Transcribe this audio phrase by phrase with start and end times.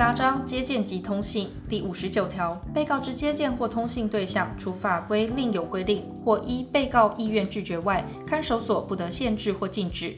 [0.00, 10.16] 八章接见及通信第五十九条，被告之接见或通信对象，除法规另有规定或依被告意愿拒绝外，看守所不得限制或禁止。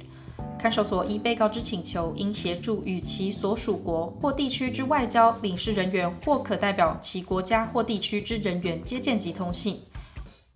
[0.56, 9.80] 看守所依被告之请求，应协助与其所属国或地区之外交领事人员或可代表其国家或地区之人员接见及通信。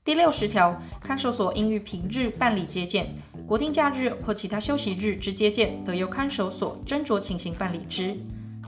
[0.05, 3.13] 第六十条，看守所应于平日办理接见，
[3.45, 8.17] 国定假日或其他休息日之接见，得由看守所斟酌情形办理之。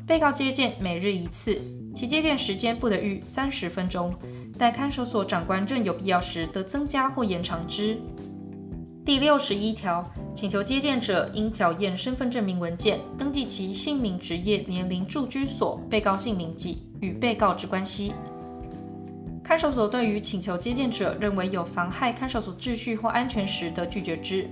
[0.08, 1.60] 被告接见每日一次，
[1.94, 4.14] 其接见时间不得逾三十分钟，
[4.58, 8.00] 待看守所长官认有必要时，得增加或延长之。
[9.04, 18.14] 第六十一条，请求接见者应缴验身份证明文件，登记其姓名、职业、年龄、住居所、被告姓名及与被告之关系。
[19.45, 24.48] 看守所对于请求接见者认为有妨害看守所秩序或安全时，得拒绝之。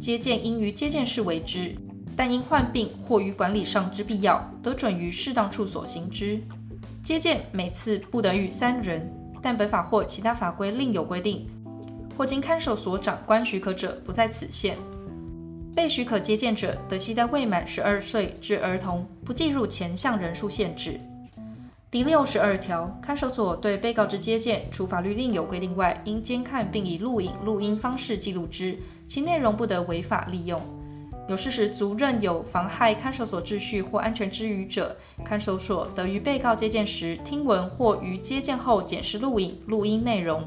[0.00, 1.72] 接见应于接见室为之，
[2.18, 6.42] 但因患病或于管理上之必要，得准于适当处所行之。
[7.00, 9.08] 接见每次不得逾三人，
[9.40, 11.46] 但本法或其他法规另有规定，
[12.16, 14.76] 或经看守所长官许可者，不在此限。
[15.76, 20.98] 被许可接见者，得携带未满十二岁之儿童，不计入前项人数限制。
[21.88, 30.60] 第六十二条，看守所对被告之接见，除法律另有规定外，应监看并以录影、录音方式记录之，其内容不得违法利用。
[31.28, 40.42] 有事实足认有妨害看守所秩序或安全之余者，看守所得于被告接见时听闻或于接见后检视录影、录音内容。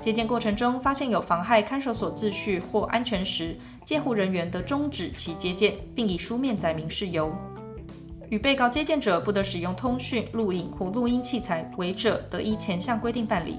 [0.00, 7.32] 接见过程中发现有妨害看守所秩序或安全时，监护人员得终止其接见，并以书面载明事由。
[8.30, 13.58] 与被告接见者不得使用通讯、录影或录音器材，违者得依前项规定办理。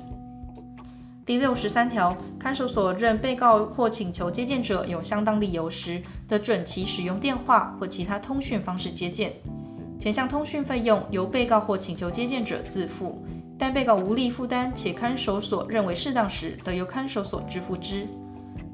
[1.25, 9.33] 第六十三条，看守所认被告或请求接见者有相当理由时，得准其使用电话或其他通讯方式接见。
[9.99, 13.25] 前项通讯费用由被告或请求接见者自负，
[13.57, 18.05] 但被告无力负担且看守所认为适当时，得由看守所支付之。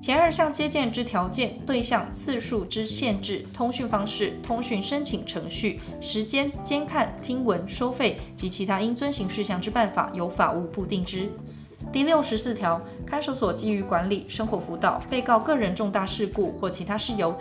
[0.02, 11.30] 前二项接见之条件、对象、次数之限制、通讯方式、通讯申请程序、时间、监看、听闻、收费及其他应遵行事项之办法，由法务部定之。
[11.92, 17.36] 第六十四条，看守所基于管理、生活辅导被告个人重大事故或其他事由，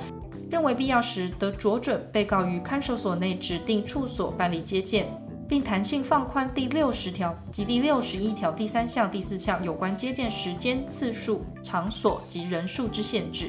[0.51, 5.07] 认为必要时，得酌准被告于看守所内指定处所办理接见。
[5.49, 13.47] 并弹性放宽第六十条及第六十一条第三项、第四项有关接见时间、次数、场所及人数之限制。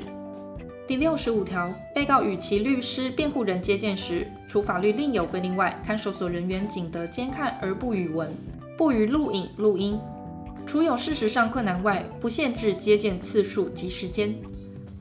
[0.87, 8.35] 第六十五条，被告与其律师、辩护人接见时，除法律另有规定外，看守所人员仅得监看而不予闻，
[8.75, 9.99] 不予录影、录音。
[10.65, 14.33] 除有事实上困难外，不限制接见次数及时间。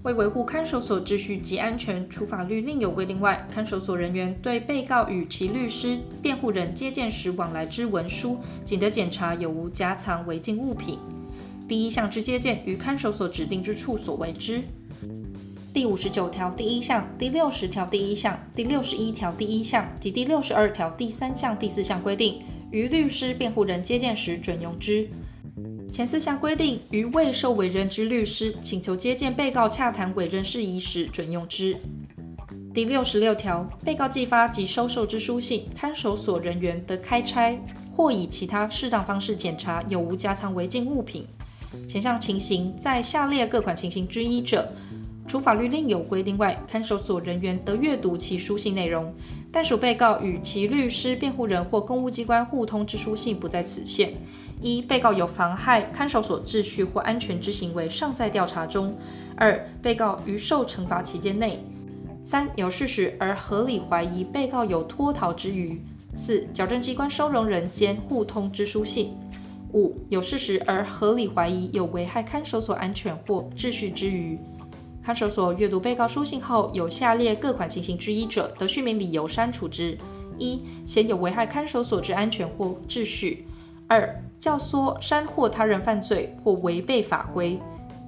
[0.02, 10.98] 为维护看守所秩序及安全，除法律另有规定外，看守所人员对被告与其律师、辩护人接见时往来之文书，仅得检查有无夹藏违禁物品。
[11.68, 14.62] 第一项之接见，于看守所指定之处所为之。
[15.72, 22.42] 第五十九条第一项、第六十条第一项、第六十一条第一项及第六十二条第三项、第四项规定，
[22.72, 25.08] 于律师、辩护人接见时准用之。
[25.90, 31.76] 前四项规定，于未受委任之律师请求接见被告洽谈委任事宜时准用之。
[32.72, 37.60] 第六十六条，被告寄发及收受之书信，看守所人员得开拆
[37.96, 41.26] 或以其他适当方式检查有无夹藏违禁物品。
[41.88, 44.72] 前项情形在下列各款情形之一者，
[45.26, 49.12] 除法律另有规定外，看守所人员得阅读其书信内容，
[49.50, 54.14] 但属被告与其律师、辩护人或公务机关互通之书信不在此限。
[54.60, 58.92] 一、被告有妨害看守所秩序或安全之行为，尚在调查中；
[59.36, 61.60] 二、被告于受惩罚期间内；
[62.22, 65.78] 三、有事实而合理怀疑被告有脱逃之虞；
[66.14, 69.14] 四、矫正机关收容人间互通之书信；
[69.72, 74.38] 五、有事实而合理怀疑有危害看守所安全或秩序之虞。
[75.02, 79.96] 看守所阅读被告书信后，有下列各款情形之一者，得续名理由删除之：
[80.38, 83.46] 一、嫌有危害看守所之安全或秩序。
[83.88, 87.60] 二、教唆、煽惑他人犯罪或违背法规；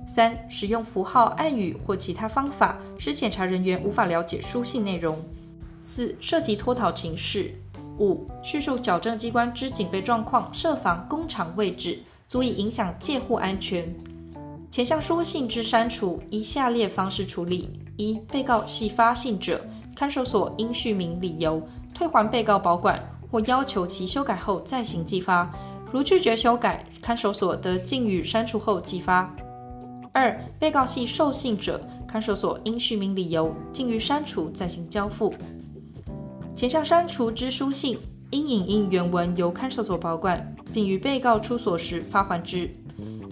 [0.06, 5.14] 三、使用符号、暗语或其他方法，使检查人员无法了解书信内容；
[5.82, 7.50] 四、涉及脱逃情事；
[7.98, 13.94] 五、叙述矫正机关之警备状况、设防、工厂位置，足以影响戒护安全。
[14.70, 19.62] 前项书信之删除，依下列方式处理：一、被告系发信者，
[19.94, 21.62] 看守所应叙明理由，
[21.92, 22.98] 退还被告保管，
[23.30, 25.52] 或要求其修改后再行寄发。
[25.92, 29.30] 如拒绝修改，看守所得禁予删除后寄发。
[30.10, 31.78] 二、被告系受信者，
[32.08, 35.34] 看守所应叙明理由，禁予删除再行交付。
[36.56, 37.98] 前项删除之书信，
[38.30, 42.70] 应影印原文由看守所保管，并于被告出所时发还之。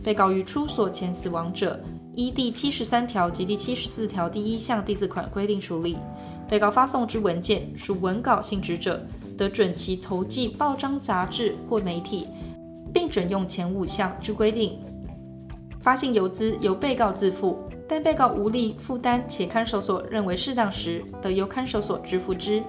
[0.04, 1.78] 被告于出所前死亡者，
[2.14, 5.96] 依第七十三条及第七十四条第一项第四款规定处理。
[6.48, 9.06] 被告发送之文件属文稿性质者，
[9.38, 12.26] 得准其投寄报章杂志或媒体，
[13.10, 14.78] 准用前五项之规定。
[15.80, 17.58] 发信邮资由被告自负，
[17.88, 22.62] 但被告无力负担且看守所认为适当时，得由看守所支付之。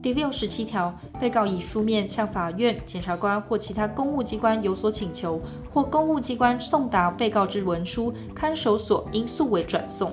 [0.00, 5.40] 第六十七条，被告以书面向法院、检察官或其他公务机关有所请求，
[5.72, 10.12] 或公务机关送达被告之文书，看守所应速为转送。